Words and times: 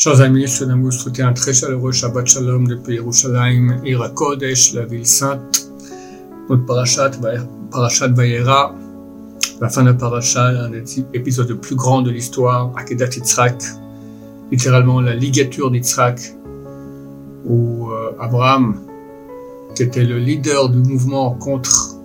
Chers 0.00 0.20
amis, 0.20 0.46
je 0.46 0.64
vous 0.64 0.92
souhaiter 0.92 1.22
un 1.22 1.32
très 1.32 1.52
chaleureux 1.52 1.90
Shabbat 1.90 2.24
Shalom 2.24 2.68
depuis 2.68 2.94
Yerushalayim, 2.94 3.80
Ira 3.84 4.10
Kodesh, 4.10 4.72
la 4.74 4.84
ville 4.84 5.04
sainte. 5.04 5.72
Notre 6.48 6.64
parachat, 6.66 7.10
parachat 7.72 8.06
Vayera, 8.06 8.76
la 9.60 9.68
fin 9.68 9.82
de 9.82 9.90
parachat, 9.90 10.50
un 10.50 10.70
des 10.70 11.04
épisodes 11.14 11.48
les 11.48 11.56
plus 11.56 11.74
grands 11.74 12.00
de 12.00 12.12
l'histoire, 12.12 12.72
Akedat 12.76 13.08
Yitzhak, 13.16 13.60
littéralement 14.52 15.00
la 15.00 15.16
ligature 15.16 15.68
d'Yitzhak, 15.72 16.20
où 17.44 17.90
euh, 17.90 18.12
Abraham, 18.20 18.76
qui 19.74 19.82
était 19.82 20.04
le 20.04 20.20
leader 20.20 20.68
du 20.68 20.78
mouvement 20.78 21.32
contre 21.32 21.96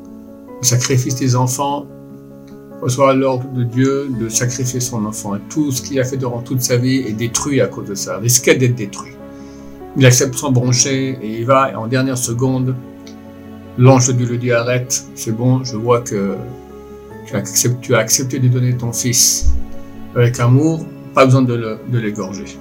le 0.59 0.65
sacrifice 0.65 1.17
des 1.17 1.35
enfants, 1.35 1.85
reçoit 2.83 3.13
l'ordre 3.13 3.47
de 3.49 3.63
Dieu 3.63 4.09
de 4.19 4.29
sacrifier 4.29 4.79
son 4.79 5.05
enfant. 5.05 5.37
Tout 5.49 5.71
ce 5.71 5.81
qu'il 5.81 5.99
a 5.99 6.03
fait 6.03 6.17
durant 6.17 6.41
toute 6.41 6.61
sa 6.61 6.77
vie 6.77 6.97
est 6.97 7.13
détruit 7.13 7.61
à 7.61 7.67
cause 7.67 7.87
de 7.87 7.95
ça, 7.95 8.17
risquait 8.17 8.55
d'être 8.55 8.75
détruit. 8.75 9.13
Il 9.97 10.05
accepte 10.05 10.35
son 10.35 10.51
broncher 10.51 11.17
et 11.21 11.39
il 11.39 11.45
va, 11.45 11.71
et 11.71 11.75
en 11.75 11.87
dernière 11.87 12.17
seconde, 12.17 12.75
l'ange 13.77 14.07
de 14.07 14.13
Dieu 14.13 14.25
lui 14.25 14.37
dit 14.37 14.51
arrête, 14.51 15.05
c'est 15.15 15.35
bon, 15.35 15.63
je 15.63 15.77
vois 15.77 16.01
que 16.01 16.35
tu, 17.25 17.95
as 17.95 17.97
accepté 17.97 18.39
de 18.39 18.47
donner 18.47 18.75
ton 18.75 18.91
fils 18.91 19.53
avec 20.15 20.39
amour, 20.39 20.85
pas 21.13 21.25
besoin 21.25 21.43
de 21.43 21.97
l'égorger. 21.97 22.57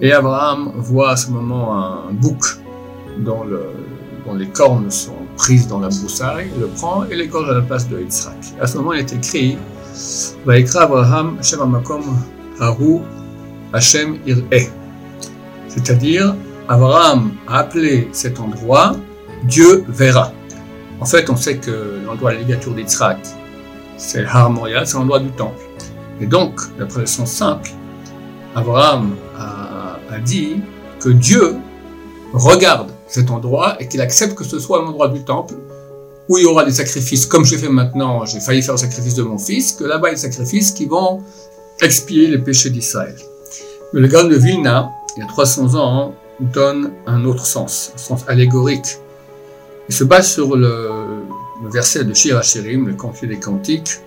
Et 0.00 0.12
Abraham 0.12 0.72
voit 0.76 1.12
à 1.12 1.16
ce 1.16 1.30
moment 1.30 1.74
un 1.74 2.12
bouc 2.12 2.58
dont, 3.18 3.44
le, 3.44 3.62
les 4.34 4.48
cornes 4.48 4.90
sont 4.90 5.12
prise 5.36 5.68
dans 5.68 5.80
la 5.80 5.88
broussaille, 5.88 6.50
le 6.58 6.66
prend 6.66 7.04
et 7.04 7.14
l'égorge 7.14 7.50
à 7.50 7.54
la 7.54 7.60
place 7.60 7.88
de 7.88 8.00
Yitzhak. 8.00 8.54
À 8.60 8.66
ce 8.66 8.76
moment, 8.78 8.92
il 8.94 9.00
est 9.00 9.12
écrit 9.12 9.58
Abraham. 10.78 11.36
C'est-à-dire, 15.68 16.34
Abraham 16.68 17.32
a 17.46 17.58
appelé 17.58 18.08
cet 18.12 18.40
endroit 18.40 18.96
Dieu 19.44 19.84
verra. 19.88 20.32
En 21.00 21.04
fait, 21.04 21.28
on 21.28 21.36
sait 21.36 21.58
que 21.58 22.00
l'endroit 22.04 22.32
de 22.32 22.36
la 22.36 22.42
ligature 22.42 22.72
d'Yitzhak, 22.72 23.18
c'est 23.98 24.24
Har 24.24 24.50
c'est 24.84 24.96
l'endroit 24.96 25.20
du 25.20 25.30
temple. 25.30 25.60
Et 26.20 26.26
donc, 26.26 26.60
d'après 26.78 27.00
le 27.00 27.06
sens 27.06 27.30
simple, 27.30 27.70
Abraham 28.54 29.14
a 29.38 30.18
dit 30.24 30.62
que 31.00 31.10
Dieu 31.10 31.56
regarde 32.32 32.90
cet 33.06 33.30
endroit 33.30 33.76
et 33.80 33.88
qu'il 33.88 34.00
accepte 34.00 34.34
que 34.34 34.44
ce 34.44 34.58
soit 34.58 34.82
un 34.82 34.86
endroit 34.86 35.08
du 35.08 35.24
temple 35.24 35.54
où 36.28 36.38
il 36.38 36.42
y 36.42 36.46
aura 36.46 36.64
des 36.64 36.72
sacrifices, 36.72 37.24
comme 37.26 37.44
j'ai 37.44 37.58
fait 37.58 37.68
maintenant, 37.68 38.24
j'ai 38.24 38.40
failli 38.40 38.62
faire 38.62 38.74
le 38.74 38.78
sacrifice 38.80 39.14
de 39.14 39.22
mon 39.22 39.38
fils, 39.38 39.72
que 39.72 39.84
là-bas 39.84 40.08
il 40.08 40.10
y 40.10 40.12
a 40.12 40.14
des 40.16 40.32
sacrifices 40.32 40.72
qui 40.72 40.86
vont 40.86 41.22
expier 41.80 42.26
les 42.28 42.38
péchés 42.38 42.70
d'Israël. 42.70 43.14
Mais 43.92 44.00
le 44.00 44.08
Gaon 44.08 44.28
de 44.28 44.36
Vilna, 44.36 44.90
il 45.16 45.20
y 45.20 45.22
a 45.22 45.28
300 45.28 45.74
ans, 45.76 46.14
donne 46.40 46.90
un 47.06 47.24
autre 47.24 47.46
sens, 47.46 47.92
un 47.94 47.98
sens 47.98 48.24
allégorique. 48.26 48.98
Il 49.88 49.94
se 49.94 50.04
base 50.04 50.28
sur 50.28 50.56
le, 50.56 51.22
verset 51.72 52.04
de 52.04 52.12
Shir 52.12 52.36
Hashirim, 52.36 52.88
le 52.88 52.94
cantique 52.94 53.28
des 53.28 53.38
cantiques. 53.38 54.00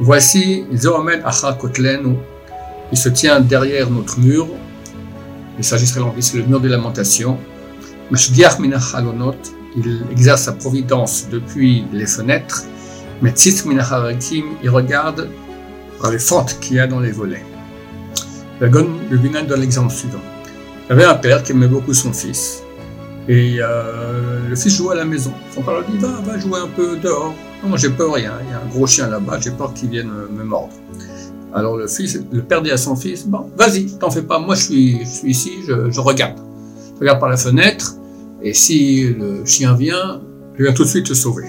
Voici 0.00 0.64
Zohamed 0.74 1.22
Acha 1.24 1.56
il 2.90 2.96
se 2.96 3.08
tient 3.10 3.40
derrière 3.40 3.90
notre 3.90 4.18
mur, 4.18 4.48
il 5.58 5.64
s'agirait 5.64 6.00
c'est 6.20 6.38
le 6.38 6.44
mur 6.44 6.60
des 6.60 6.68
lamentations, 6.68 7.38
Mashgiach 8.10 8.58
Minachalonot, 8.58 9.36
il 9.76 10.02
exerce 10.10 10.44
sa 10.44 10.52
providence 10.52 11.28
depuis 11.30 11.84
les 11.92 12.06
fenêtres, 12.06 12.64
mais 13.20 13.34
Minacharakim, 13.66 14.44
il 14.62 14.70
regarde 14.70 15.28
par 16.00 16.10
les 16.10 16.18
fentes 16.18 16.58
qu'il 16.60 16.76
y 16.76 16.80
a 16.80 16.86
dans 16.86 17.00
les 17.00 17.12
volets. 17.12 17.44
Le 18.60 19.16
Binan 19.16 19.44
donne 19.44 19.60
l'exemple 19.60 19.92
suivant. 19.92 20.20
Il 20.86 20.90
y 20.90 20.92
avait 20.92 21.04
un 21.04 21.14
père 21.14 21.42
qui 21.42 21.52
aimait 21.52 21.68
beaucoup 21.68 21.92
son 21.92 22.12
fils, 22.12 22.62
et 23.28 23.58
euh, 23.60 24.48
le 24.48 24.56
fils 24.56 24.74
jouait 24.74 24.92
à 24.92 24.96
la 24.96 25.04
maison. 25.04 25.32
Son 25.54 25.60
père 25.60 25.80
lui 25.80 25.86
dit 25.92 25.98
va, 25.98 26.20
va 26.22 26.38
jouer 26.38 26.60
un 26.60 26.68
peu 26.68 26.96
dehors. 26.96 27.34
Non, 27.62 27.76
j'ai 27.76 27.90
peur, 27.90 28.16
il 28.18 28.24
y, 28.24 28.26
a, 28.26 28.32
un 28.34 28.68
gros 28.70 28.86
chien 28.86 29.08
là-bas, 29.08 29.38
j'ai 29.40 29.50
peur 29.50 29.74
qu'il 29.74 29.90
vienne 29.90 30.10
me, 30.30 30.44
mordre. 30.44 30.72
Alors 31.52 31.76
le 31.76 31.88
fils, 31.88 32.18
le 32.32 32.42
père 32.42 32.62
dit 32.62 32.70
à 32.70 32.76
son 32.78 32.96
fils, 32.96 33.26
bon, 33.26 33.50
vas-y, 33.56 33.98
t'en 33.98 34.10
fais 34.10 34.22
pas, 34.22 34.38
moi 34.38 34.54
je 34.54 34.62
suis, 34.62 35.02
ici, 35.24 35.52
je 35.66 36.00
regarde. 36.00 36.38
Je 36.94 37.00
regarde 37.00 37.20
par 37.20 37.28
la 37.28 37.36
fenêtre, 37.36 37.94
et 38.42 38.54
si 38.54 39.08
le 39.08 39.44
chien 39.44 39.74
vient, 39.74 40.20
je 40.56 40.64
viens 40.64 40.72
tout 40.72 40.84
de 40.84 40.88
suite 40.88 41.06
te 41.06 41.14
sauver. 41.14 41.46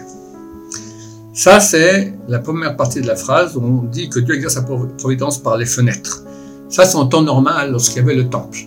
Ça, 1.33 1.59
c'est 1.59 2.13
la 2.27 2.39
première 2.39 2.75
partie 2.75 3.01
de 3.01 3.07
la 3.07 3.15
phrase 3.15 3.55
où 3.55 3.61
on 3.61 3.83
dit 3.83 4.09
que 4.09 4.19
Dieu 4.19 4.35
exerce 4.35 4.55
sa 4.55 4.63
providence 4.63 5.37
par 5.37 5.57
les 5.57 5.65
fenêtres. 5.65 6.23
Ça, 6.67 6.85
c'est 6.85 6.97
en 6.97 7.07
temps 7.07 7.21
normal 7.21 7.71
lorsqu'il 7.71 7.97
y 7.97 8.01
avait 8.01 8.15
le 8.15 8.29
temple. 8.29 8.59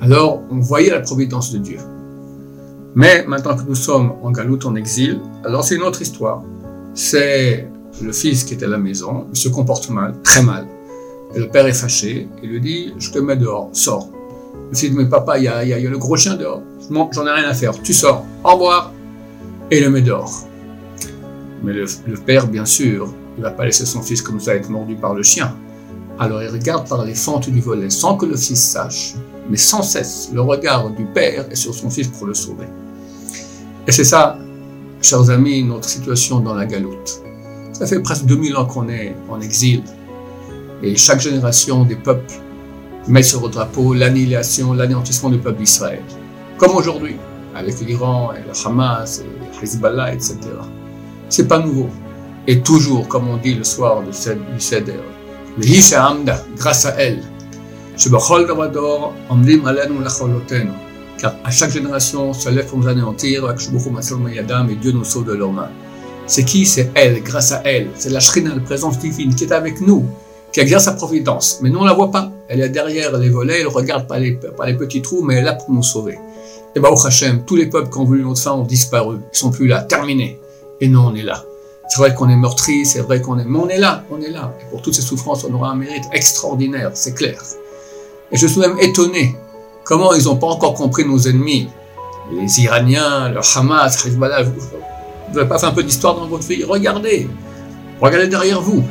Alors, 0.00 0.42
on 0.50 0.60
voyait 0.60 0.90
la 0.90 1.00
providence 1.00 1.52
de 1.52 1.58
Dieu. 1.58 1.78
Mais 2.94 3.24
maintenant 3.26 3.56
que 3.56 3.62
nous 3.62 3.74
sommes 3.74 4.12
en 4.22 4.30
galoute, 4.30 4.66
en 4.66 4.74
exil, 4.76 5.20
alors 5.44 5.64
c'est 5.64 5.76
une 5.76 5.82
autre 5.82 6.02
histoire. 6.02 6.42
C'est 6.94 7.68
le 8.02 8.12
fils 8.12 8.44
qui 8.44 8.54
est 8.54 8.62
à 8.62 8.68
la 8.68 8.78
maison, 8.78 9.26
il 9.32 9.36
se 9.38 9.48
comporte 9.48 9.88
mal, 9.88 10.14
très 10.22 10.42
mal. 10.42 10.66
Et 11.34 11.40
le 11.40 11.48
père 11.48 11.66
est 11.66 11.72
fâché, 11.72 12.28
il 12.42 12.50
lui 12.50 12.60
dit, 12.60 12.92
je 12.98 13.10
te 13.10 13.18
mets 13.18 13.36
dehors, 13.36 13.70
sors. 13.72 14.10
Fils 14.72 14.90
dit, 14.90 14.96
mais 14.96 15.06
papa, 15.06 15.38
il 15.38 15.44
y 15.44 15.48
a, 15.48 15.64
y 15.64 15.72
a 15.72 15.78
le 15.78 15.98
gros 15.98 16.16
chien 16.16 16.34
dehors 16.34 16.62
j'en 17.12 17.26
ai 17.26 17.30
rien 17.30 17.48
à 17.48 17.54
faire, 17.54 17.80
tu 17.82 17.92
sors, 17.92 18.24
au 18.42 18.52
revoir, 18.52 18.92
et 19.70 19.80
le 19.80 19.90
met 19.90 20.02
dehors. 20.02 20.46
Mais 21.62 21.72
le, 21.72 21.86
père, 22.26 22.46
bien 22.46 22.64
sûr, 22.64 23.12
il 23.36 23.42
va 23.42 23.50
pas 23.50 23.64
laisser 23.64 23.86
son 23.86 24.02
fils 24.02 24.20
comme 24.20 24.38
ça 24.38 24.54
être 24.54 24.68
mordu 24.68 24.96
par 24.96 25.14
le 25.14 25.22
chien. 25.22 25.54
Alors 26.18 26.42
il 26.42 26.48
regarde 26.48 26.88
par 26.88 27.04
les 27.04 27.14
fentes 27.14 27.50
du 27.50 27.60
volet 27.60 27.90
sans 27.90 28.16
que 28.16 28.26
le 28.26 28.36
fils 28.36 28.62
sache, 28.62 29.14
mais 29.50 29.56
sans 29.56 29.82
cesse, 29.82 30.30
le 30.32 30.42
regard 30.42 30.90
du 30.90 31.04
père 31.06 31.46
est 31.50 31.56
sur 31.56 31.74
son 31.74 31.90
fils 31.90 32.08
pour 32.08 32.26
le 32.26 32.34
sauver. 32.34 32.66
Et 33.86 33.92
c'est 33.92 34.04
ça, 34.04 34.38
chers 35.02 35.28
amis, 35.30 35.64
notre 35.64 35.88
situation 35.88 36.40
dans 36.40 36.54
la 36.54 36.66
galoute. 36.66 37.20
Ça 37.72 37.86
fait 37.86 37.98
presque 38.00 38.26
2000 38.26 38.56
ans 38.56 38.66
qu'on 38.66 38.88
est 38.88 39.16
en 39.28 39.40
exil. 39.40 39.82
Et 40.82 40.94
chaque 40.96 41.20
génération 41.20 41.84
des 41.84 41.96
peuples 41.96 42.34
met 43.08 43.22
sur 43.22 43.42
le 43.42 43.48
drapeau 43.48 43.94
l'annihilation, 43.94 44.72
l'anéantissement 44.72 45.30
du 45.30 45.38
peuple 45.38 45.58
d'Israël 45.58 46.02
comme 46.58 46.76
aujourd'hui, 46.76 47.16
avec 47.54 47.80
l'Iran 47.80 48.32
et 48.32 48.40
le 48.46 48.52
Hamas 48.66 49.20
et 49.20 49.64
Hezbollah, 49.64 50.14
etc. 50.14 50.38
C'est 51.28 51.48
pas 51.48 51.58
nouveau. 51.58 51.88
Et 52.46 52.60
toujours, 52.60 53.08
comme 53.08 53.28
on 53.28 53.36
dit 53.38 53.54
le 53.54 53.64
soir 53.64 54.02
du 54.02 54.12
Seder, 54.12 55.00
grâce 56.56 56.84
à 56.86 56.90
elle, 56.98 57.22
car 61.18 61.34
à 61.44 61.50
chaque 61.50 61.70
génération 61.70 62.32
se 62.32 62.48
lève 62.50 62.66
pour 62.66 62.78
nous 62.78 62.88
anéantir, 62.88 63.50
et 63.50 63.54
Dieu 64.76 64.92
nous 64.92 65.04
sauve 65.04 65.26
de 65.26 65.32
leurs 65.32 65.52
mains. 65.52 65.70
C'est 66.26 66.44
qui? 66.44 66.66
C'est 66.66 66.90
elle, 66.94 67.22
grâce 67.22 67.52
à 67.52 67.62
elle. 67.64 67.88
C'est 67.94 68.10
la 68.10 68.20
Shrina, 68.20 68.54
la 68.54 68.60
présence 68.60 68.98
divine, 68.98 69.34
qui 69.34 69.44
est 69.44 69.52
avec 69.52 69.80
nous, 69.80 70.04
qui 70.52 70.60
exerce 70.60 70.84
sa 70.84 70.92
providence. 70.92 71.60
Mais 71.62 71.70
nous, 71.70 71.80
on 71.80 71.84
la 71.84 71.92
voit 71.92 72.10
pas. 72.10 72.30
Elle 72.48 72.60
est 72.60 72.68
derrière 72.68 73.16
les 73.16 73.30
volets, 73.30 73.60
elle 73.60 73.68
regarde 73.68 74.06
par 74.06 74.18
les, 74.18 74.32
par 74.32 74.66
les 74.66 74.74
petits 74.74 75.02
trous, 75.02 75.22
mais 75.22 75.34
elle 75.34 75.40
est 75.40 75.44
là 75.44 75.54
pour 75.54 75.70
nous 75.72 75.82
sauver. 75.82 76.18
Et 76.76 76.80
bah, 76.80 76.90
au 76.90 77.06
Hachem, 77.06 77.44
tous 77.44 77.56
les 77.56 77.66
peuples 77.66 77.90
qui 77.90 77.98
ont 77.98 78.04
voulu 78.04 78.22
notre 78.22 78.40
fin 78.40 78.52
ont 78.52 78.64
disparu. 78.64 79.18
Ils 79.32 79.36
sont 79.36 79.50
plus 79.50 79.66
là, 79.66 79.82
terminés. 79.82 80.40
Et 80.80 80.88
nous, 80.88 81.00
on 81.00 81.14
est 81.14 81.22
là. 81.22 81.44
C'est 81.88 81.98
vrai 82.00 82.14
qu'on 82.14 82.28
est 82.28 82.36
meurtri, 82.36 82.84
c'est 82.84 83.00
vrai 83.00 83.20
qu'on 83.20 83.38
est, 83.38 83.44
mais 83.44 83.58
on 83.58 83.68
est 83.68 83.78
là, 83.78 84.04
on 84.10 84.20
est 84.20 84.30
là. 84.30 84.54
Et 84.60 84.70
pour 84.70 84.82
toutes 84.82 84.94
ces 84.94 85.02
souffrances, 85.02 85.44
on 85.44 85.54
aura 85.54 85.70
un 85.70 85.76
mérite 85.76 86.04
extraordinaire, 86.12 86.90
c'est 86.94 87.14
clair. 87.14 87.40
Et 88.32 88.36
je 88.36 88.46
suis 88.46 88.60
même 88.60 88.78
étonné 88.80 89.36
comment 89.84 90.14
ils 90.14 90.24
n'ont 90.24 90.36
pas 90.36 90.46
encore 90.46 90.74
compris 90.74 91.04
nos 91.04 91.18
ennemis. 91.18 91.68
Les 92.32 92.62
Iraniens, 92.62 93.28
le 93.28 93.40
Hamas, 93.54 94.06
Hezbollah, 94.06 94.44
vous 94.44 95.34
n'avez 95.34 95.48
pas 95.48 95.58
fait 95.58 95.66
un 95.66 95.72
peu 95.72 95.82
d'histoire 95.82 96.14
dans 96.14 96.26
votre 96.26 96.44
vie? 96.44 96.64
Regardez, 96.64 97.28
regardez 98.00 98.28
derrière 98.28 98.62
vous. 98.62 98.82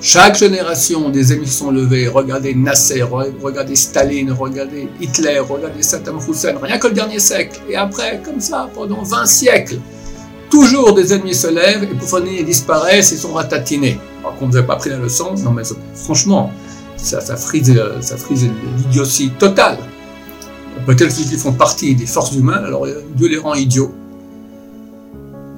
Chaque 0.00 0.36
génération 0.36 1.08
des 1.08 1.32
ennemis 1.32 1.48
sont 1.48 1.70
levés. 1.70 2.06
Regardez 2.06 2.54
Nasser, 2.54 3.02
regardez 3.02 3.74
Staline, 3.74 4.30
regardez 4.30 4.88
Hitler, 5.00 5.38
regardez 5.40 5.82
Saddam 5.82 6.18
Hussein, 6.18 6.54
rien 6.60 6.78
que 6.78 6.88
le 6.88 6.92
dernier 6.92 7.18
siècle. 7.18 7.60
Et 7.68 7.76
après, 7.76 8.20
comme 8.24 8.40
ça, 8.40 8.68
pendant 8.74 9.02
20 9.02 9.26
siècles, 9.26 9.78
toujours 10.50 10.94
des 10.94 11.14
ennemis 11.14 11.34
se 11.34 11.48
lèvent 11.48 11.84
et 11.84 11.94
pour 11.94 12.08
finir 12.08 12.40
ils 12.40 12.44
disparaissent 12.44 13.12
et 13.12 13.16
sont 13.16 13.32
ratatinés. 13.32 13.98
Alors 14.20 14.36
qu'on 14.36 14.46
ne 14.46 14.52
vous 14.52 14.58
a 14.58 14.62
pas 14.62 14.76
pris 14.76 14.90
la 14.90 14.98
leçon, 14.98 15.34
non 15.42 15.50
mais 15.50 15.62
franchement, 15.94 16.52
ça, 16.96 17.20
ça 17.20 17.36
frise, 17.36 17.74
ça 18.00 18.16
frise 18.16 18.48
l'idiotie 18.76 19.30
totale. 19.38 19.78
Peut-être 20.84 21.14
qu'ils 21.14 21.38
font 21.38 21.52
partie 21.52 21.94
des 21.94 22.06
forces 22.06 22.36
humaines, 22.36 22.64
alors 22.64 22.86
Dieu 23.14 23.28
les 23.28 23.38
rend 23.38 23.54
idiots. 23.54 23.92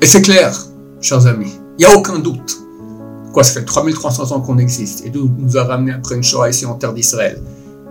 Et 0.01 0.07
c'est 0.07 0.23
clair, 0.23 0.57
chers 1.01 1.27
amis, 1.27 1.55
il 1.79 1.87
n'y 1.87 1.93
a 1.93 1.97
aucun 1.97 2.21
doute 2.21 2.57
Quoi, 3.33 3.45
ça 3.45 3.53
fait 3.53 3.65
3300 3.65 4.33
ans 4.33 4.41
qu'on 4.41 4.59
existe 4.59 5.05
et 5.05 5.13
nous, 5.13 5.57
a 5.57 5.65
ramené 5.65 5.93
après 5.93 6.17
une 6.17 6.23
Shoah 6.23 6.51
ici 6.51 6.65
en 6.67 6.75
terre 6.75 6.93
d'Israël 6.93 7.41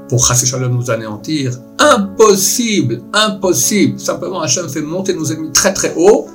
pour 0.10 0.25
Chassé 0.25 0.45
Shalom 0.45 0.74
nous 0.74 0.89
anéantir. 0.89 1.51
Impossible, 1.80 3.01
impossible. 3.13 4.00
Simplement, 4.00 4.42
Hachem 4.42 4.69
fait 4.69 4.81
monter 4.81 5.13
nos 5.13 5.25
ennemis 5.25 5.51
très 5.51 5.74
très 5.74 5.94
haut 5.95 6.28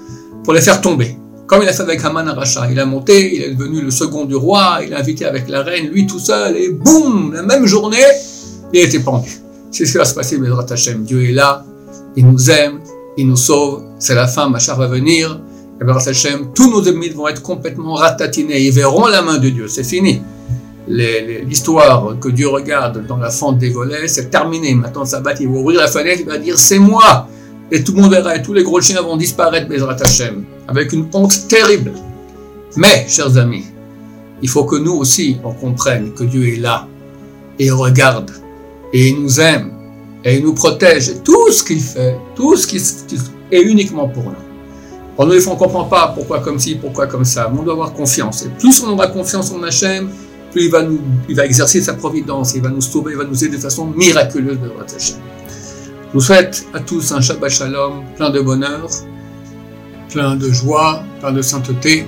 pour 0.45 0.53
les 0.53 0.61
faire 0.61 0.81
tomber. 0.81 1.17
Comme 1.47 1.63
il 1.63 1.69
a 1.69 1.73
fait 1.73 1.83
avec 1.83 2.05
Haman 2.05 2.27
Aracha. 2.29 2.71
Il 2.71 2.79
a 2.79 2.87
monté, 2.87 3.35
il 3.37 3.43
est 3.43 3.55
devenu 3.55 3.83
le 3.83 3.91
second 3.91 4.25
du 4.25 4.35
roi, 4.35 4.81
il 4.87 4.95
a 4.95 4.99
invité 4.99 5.25
avec 5.25 5.49
la 5.49 5.63
reine, 5.63 5.89
lui 5.89 6.07
tout 6.07 6.19
seul, 6.19 6.57
et 6.57 6.71
boum, 6.71 7.33
la 7.35 7.43
même 7.43 7.67
journée, 7.67 7.99
il 8.73 8.81
a 8.81 8.85
été 8.85 9.01
pendu. 9.01 9.31
C'est 9.71 9.87
ce 9.87 9.93
qui 9.93 9.99
va 9.99 10.05
se 10.05 10.15
passer, 10.15 10.39
Bezrat 10.39 10.67
Hashem. 10.71 11.05
Dieu 11.05 11.29
est 11.29 11.33
là, 11.33 11.65
il 12.17 12.27
nous 12.27 12.51
aime, 12.51 12.81
il 13.17 13.27
nous 13.27 13.37
sauve, 13.37 13.83
c'est 13.99 14.15
la 14.15 14.29
fin, 14.29 14.49
ma 14.49 14.59
va 14.59 14.87
venir. 14.87 15.41
Et 15.83 15.85
Bezrat 15.85 16.11
Hashem, 16.11 16.53
tous 16.55 16.71
nos 16.71 16.85
ennemis 16.85 17.09
vont 17.09 17.27
être 17.27 17.43
complètement 17.43 17.95
ratatinés, 17.95 18.61
ils 18.61 18.73
verront 18.73 19.07
la 19.07 19.21
main 19.21 19.39
de 19.39 19.49
Dieu, 19.49 19.67
c'est 19.67 19.83
fini. 19.83 20.23
L'histoire 20.87 22.17
que 22.21 22.29
Dieu 22.29 22.49
regarde 22.49 23.05
dans 23.05 23.17
la 23.17 23.31
fente 23.31 23.59
des 23.59 23.71
volets, 23.71 24.07
c'est 24.07 24.31
terminé. 24.31 24.75
Maintenant, 24.75 25.05
Sabbat, 25.05 25.35
il 25.41 25.49
va 25.49 25.59
ouvrir 25.59 25.81
la 25.81 25.89
fenêtre, 25.89 26.21
il 26.21 26.27
va 26.27 26.39
dire 26.39 26.57
c'est 26.57 26.79
moi. 26.79 27.27
Et 27.73 27.83
tout 27.83 27.95
le 27.97 28.03
monde 28.03 28.13
verra, 28.13 28.37
et 28.37 28.43
tous 28.43 28.53
les 28.53 28.63
gros 28.63 28.81
chiens 28.81 29.03
vont 29.03 29.17
disparaître, 29.17 29.69
Bezrat 29.69 29.97
Hashem, 30.01 30.45
avec 30.69 30.93
une 30.93 31.09
honte 31.15 31.49
terrible. 31.49 31.93
Mais, 32.77 33.07
chers 33.09 33.37
amis, 33.37 33.65
il 34.41 34.49
faut 34.49 34.65
que 34.65 34.77
nous 34.77 34.93
aussi, 34.93 35.39
on 35.43 35.53
comprenne 35.53 36.13
que 36.13 36.23
Dieu 36.23 36.55
est 36.55 36.61
là, 36.61 36.87
et 37.59 37.67
il 37.67 37.73
regarde, 37.73 38.31
et 38.93 39.09
il 39.09 39.21
nous 39.21 39.41
aime, 39.41 39.73
et 40.25 40.37
il 40.37 40.45
nous 40.45 40.55
protège. 40.55 41.11
Tout 41.25 41.51
ce 41.51 41.65
qu'il 41.65 41.81
fait, 41.81 42.17
tout 42.37 42.57
ce 42.57 42.69
qui 42.69 42.77
est 43.51 43.63
uniquement 43.63 44.09
pour 44.09 44.25
nous. 44.25 44.52
On 45.19 45.27
ne 45.27 45.39
comprend 45.41 45.85
pas 45.85 46.13
pourquoi 46.15 46.41
comme 46.41 46.59
ci, 46.59 46.77
pourquoi 46.77 47.07
comme 47.07 47.25
ça. 47.25 47.51
Mais 47.53 47.61
on 47.61 47.63
doit 47.63 47.75
avoir 47.75 47.93
confiance. 47.93 48.45
Et 48.45 48.49
plus 48.49 48.83
on 48.83 48.91
aura 48.91 49.09
confiance 49.09 49.53
en 49.53 49.63
Hachem, 49.63 50.09
plus 50.51 50.71
il 51.29 51.35
va, 51.37 51.45
exercer 51.45 51.81
sa 51.83 51.95
providence, 51.95 52.55
il 52.55 52.63
va 52.63 52.71
nous 52.71 52.81
sauver, 52.81 53.13
il 53.13 53.19
va 53.19 53.25
nous 53.25 53.45
aider 53.45 53.57
de 53.57 53.63
façon 53.63 53.87
miraculeuse 53.87 54.59
de 54.59 54.69
votre 54.69 54.95
Hachem. 54.95 55.17
Je 56.09 56.13
vous 56.15 56.21
souhaite 56.21 56.67
à 56.75 56.81
tous 56.81 57.13
un 57.13 57.21
Shabbat 57.21 57.51
Shalom 57.51 58.05
plein 58.17 58.31
de 58.31 58.41
bonheur, 58.41 58.89
plein 60.11 60.37
de 60.37 60.51
joie, 60.51 61.03
plein 61.21 61.33
de 61.33 61.43
sainteté. 61.43 62.07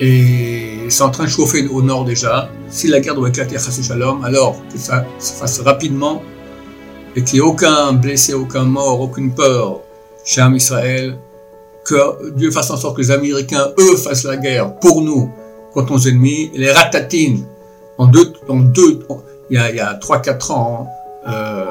Et 0.00 0.86
c'est 0.88 1.02
en 1.02 1.10
train 1.10 1.24
de 1.24 1.30
chauffer 1.30 1.66
au 1.68 1.82
nord 1.82 2.04
déjà. 2.04 2.50
Si 2.68 2.88
la 2.88 3.00
guerre 3.00 3.14
doit 3.14 3.28
éclater 3.28 3.56
à 3.56 3.60
Shalom, 3.60 4.24
alors 4.24 4.56
que 4.72 4.78
ça 4.78 5.04
se 5.18 5.32
fasse 5.32 5.60
rapidement 5.60 6.22
et 7.16 7.22
qu'il 7.22 7.40
n'y 7.40 7.46
ait 7.46 7.48
aucun 7.48 7.92
blessé, 7.92 8.34
aucun 8.34 8.64
mort, 8.64 9.00
aucune 9.00 9.32
peur 9.32 9.80
chez 10.24 10.40
Am 10.40 10.54
Israël, 10.56 11.18
que 11.84 12.30
Dieu 12.30 12.50
fasse 12.50 12.70
en 12.70 12.76
sorte 12.76 12.96
que 12.96 13.02
les 13.02 13.10
Américains, 13.10 13.72
eux, 13.78 13.96
fassent 13.96 14.24
la 14.24 14.36
guerre 14.36 14.74
pour 14.78 15.02
nous 15.02 15.30
contre 15.72 15.92
nos 15.92 15.98
ennemis, 15.98 16.50
les 16.54 16.72
ratatines. 16.72 17.44
Il 17.98 18.26
y 19.50 19.56
a, 19.58 19.70
il 19.70 19.76
y 19.76 19.80
a 19.80 19.94
3-4 19.94 20.52
ans, 20.52 20.88
euh, 21.28 21.64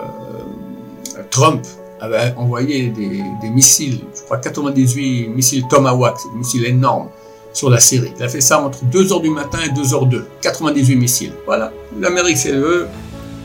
Trump 1.31 1.65
avait 2.00 2.33
envoyé 2.38 2.89
des, 2.89 3.50
missiles, 3.50 4.01
je 4.15 4.21
crois 4.24 4.38
98 4.38 5.30
missiles 5.30 5.63
Tomahawk, 5.69 6.18
des 6.31 6.38
missiles 6.38 6.65
énormes, 6.65 7.07
sur 7.54 7.69
la 7.69 7.80
Syrie. 7.80 8.13
Il 8.18 8.24
a 8.24 8.30
fait 8.30 8.42
ça 8.42 8.62
entre 8.62 8.80
2h 8.86 9.21
du 9.21 9.30
matin 9.30 9.60
et 9.65 9.69
2h02. 9.69 10.24
98 10.42 10.95
missiles. 10.95 11.33
Voilà. 11.45 11.71
L'Amérique, 12.00 12.38
eux. 12.48 12.88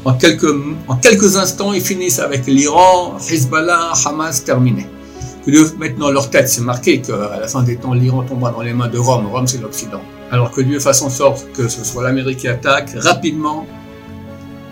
En 0.05 0.15
quelques, 0.15 0.55
en 0.87 0.97
quelques 0.97 1.37
instants, 1.37 1.73
ils 1.73 1.83
finissent 1.83 2.21
avec 2.21 2.47
l'Iran, 2.47 3.17
Hezbollah, 3.31 3.93
Hamas, 4.07 4.43
terminé. 4.45 4.87
Que 5.49 5.79
maintenant, 5.79 6.11
leur 6.11 6.29
tête, 6.29 6.47
c'est 6.47 6.61
marqué 6.61 7.01
qu'à 7.01 7.39
la 7.41 7.49
fin 7.49 7.63
des 7.63 7.77
temps, 7.77 7.95
l'Iran 7.95 8.23
tombera 8.23 8.51
dans 8.51 8.61
les 8.61 8.75
mains 8.75 8.89
de 8.89 8.99
Rome. 8.99 9.29
Rome, 9.29 9.47
c'est 9.47 9.63
l'Occident. 9.63 10.03
Alors 10.31 10.51
que 10.51 10.61
Dieu 10.61 10.79
fasse 10.79 11.01
en 11.01 11.09
sorte 11.09 11.47
que 11.55 11.69
ce 11.69 11.83
soit 11.85 12.03
l'Amérique 12.03 12.41
qui 12.41 12.49
attaque 12.49 12.91
rapidement 12.97 13.67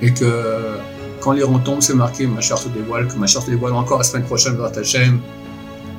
et 0.03 0.13
que 0.13 0.77
quand 1.21 1.33
l'Iran 1.33 1.59
tombe, 1.61 1.81
c'est 1.81 1.95
marqué, 1.95 2.27
ma 2.27 2.43
chère 2.43 2.59
se 2.59 2.69
dévoile, 2.69 3.09
que 3.09 3.17
ma 3.17 3.27
chère 3.27 3.41
se 3.41 3.51
dévoile 3.51 3.73
encore 3.73 3.99
la 3.99 4.05
semaine 4.05 4.25
prochaine, 4.25 4.59
dans 4.59 4.71
ta 4.71 4.83
chaîne 4.83 5.19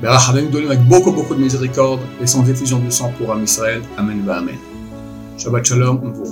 avec 0.04 0.88
beaucoup, 0.88 1.12
beaucoup 1.12 1.34
de 1.34 1.42
miséricorde 1.42 2.02
et 2.22 2.28
sans 2.28 2.48
effusion 2.48 2.80
de 2.80 2.90
sang 2.92 3.12
pour 3.18 3.32
Am 3.32 3.44
Israël. 3.44 3.82
Amen, 3.98 4.24
Amen. 4.30 4.56
Shabbat 5.38 5.66
Shalom, 5.66 6.02
on 6.04 6.12
vous 6.12 6.26